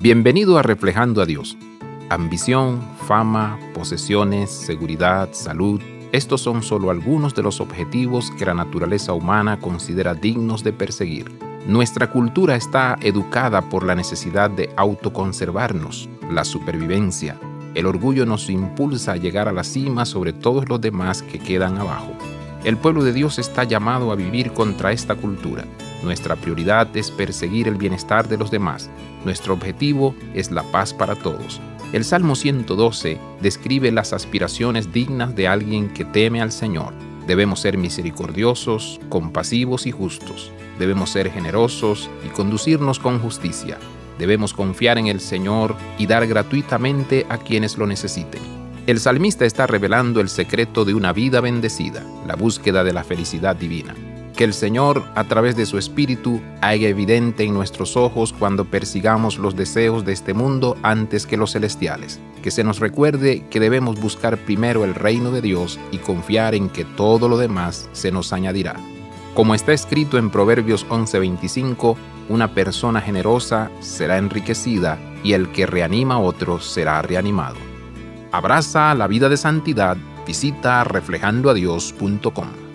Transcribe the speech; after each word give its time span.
Bienvenido 0.00 0.58
a 0.58 0.62
Reflejando 0.62 1.20
a 1.20 1.26
Dios. 1.26 1.56
Ambición, 2.08 2.80
fama, 3.08 3.58
posesiones, 3.74 4.48
seguridad, 4.48 5.30
salud, 5.32 5.80
estos 6.12 6.40
son 6.40 6.62
solo 6.62 6.90
algunos 6.90 7.34
de 7.34 7.42
los 7.42 7.60
objetivos 7.60 8.30
que 8.38 8.46
la 8.46 8.54
naturaleza 8.54 9.12
humana 9.12 9.58
considera 9.58 10.14
dignos 10.14 10.62
de 10.62 10.72
perseguir. 10.72 11.32
Nuestra 11.66 12.12
cultura 12.12 12.54
está 12.54 12.96
educada 13.02 13.68
por 13.68 13.84
la 13.84 13.96
necesidad 13.96 14.50
de 14.50 14.70
autoconservarnos, 14.76 16.08
la 16.30 16.44
supervivencia. 16.44 17.36
El 17.74 17.86
orgullo 17.86 18.24
nos 18.24 18.48
impulsa 18.50 19.14
a 19.14 19.16
llegar 19.16 19.48
a 19.48 19.52
la 19.52 19.64
cima 19.64 20.06
sobre 20.06 20.32
todos 20.32 20.68
los 20.68 20.80
demás 20.80 21.22
que 21.22 21.40
quedan 21.40 21.76
abajo. 21.76 22.12
El 22.62 22.76
pueblo 22.76 23.02
de 23.02 23.12
Dios 23.12 23.40
está 23.40 23.64
llamado 23.64 24.12
a 24.12 24.14
vivir 24.14 24.52
contra 24.52 24.92
esta 24.92 25.16
cultura. 25.16 25.64
Nuestra 26.02 26.36
prioridad 26.36 26.94
es 26.96 27.10
perseguir 27.10 27.68
el 27.68 27.74
bienestar 27.74 28.28
de 28.28 28.38
los 28.38 28.50
demás. 28.50 28.88
Nuestro 29.24 29.54
objetivo 29.54 30.14
es 30.34 30.50
la 30.50 30.62
paz 30.64 30.94
para 30.94 31.14
todos. 31.16 31.60
El 31.92 32.04
Salmo 32.04 32.36
112 32.36 33.18
describe 33.40 33.90
las 33.90 34.12
aspiraciones 34.12 34.92
dignas 34.92 35.34
de 35.34 35.48
alguien 35.48 35.88
que 35.88 36.04
teme 36.04 36.40
al 36.40 36.52
Señor. 36.52 36.92
Debemos 37.26 37.60
ser 37.60 37.78
misericordiosos, 37.78 39.00
compasivos 39.08 39.86
y 39.86 39.90
justos. 39.90 40.52
Debemos 40.78 41.10
ser 41.10 41.30
generosos 41.30 42.10
y 42.26 42.28
conducirnos 42.28 42.98
con 42.98 43.18
justicia. 43.18 43.78
Debemos 44.18 44.52
confiar 44.52 44.98
en 44.98 45.06
el 45.06 45.20
Señor 45.20 45.76
y 45.98 46.06
dar 46.06 46.26
gratuitamente 46.26 47.26
a 47.28 47.38
quienes 47.38 47.78
lo 47.78 47.86
necesiten. 47.86 48.42
El 48.86 49.00
salmista 49.00 49.44
está 49.44 49.66
revelando 49.66 50.20
el 50.20 50.28
secreto 50.28 50.84
de 50.84 50.94
una 50.94 51.12
vida 51.12 51.40
bendecida, 51.40 52.04
la 52.26 52.36
búsqueda 52.36 52.84
de 52.84 52.92
la 52.92 53.04
felicidad 53.04 53.54
divina. 53.54 53.94
Que 54.38 54.44
el 54.44 54.54
Señor, 54.54 55.02
a 55.16 55.24
través 55.24 55.56
de 55.56 55.66
su 55.66 55.78
Espíritu, 55.78 56.40
haga 56.60 56.86
evidente 56.86 57.42
en 57.42 57.54
nuestros 57.54 57.96
ojos 57.96 58.32
cuando 58.32 58.66
persigamos 58.66 59.36
los 59.36 59.56
deseos 59.56 60.04
de 60.04 60.12
este 60.12 60.32
mundo 60.32 60.76
antes 60.84 61.26
que 61.26 61.36
los 61.36 61.54
celestiales. 61.54 62.20
Que 62.40 62.52
se 62.52 62.62
nos 62.62 62.78
recuerde 62.78 63.44
que 63.50 63.58
debemos 63.58 64.00
buscar 64.00 64.38
primero 64.38 64.84
el 64.84 64.94
reino 64.94 65.32
de 65.32 65.42
Dios 65.42 65.80
y 65.90 65.98
confiar 65.98 66.54
en 66.54 66.68
que 66.68 66.84
todo 66.84 67.28
lo 67.28 67.36
demás 67.36 67.90
se 67.92 68.12
nos 68.12 68.32
añadirá. 68.32 68.76
Como 69.34 69.56
está 69.56 69.72
escrito 69.72 70.18
en 70.18 70.30
Proverbios 70.30 70.86
11:25, 70.88 71.96
una 72.28 72.54
persona 72.54 73.00
generosa 73.00 73.72
será 73.80 74.18
enriquecida 74.18 75.00
y 75.24 75.32
el 75.32 75.50
que 75.50 75.66
reanima 75.66 76.14
a 76.14 76.20
otros 76.20 76.64
será 76.64 77.02
reanimado. 77.02 77.56
Abraza 78.30 78.94
la 78.94 79.08
vida 79.08 79.28
de 79.28 79.36
santidad. 79.36 79.96
Visita 80.24 80.84
reflejandoadios.com. 80.84 82.67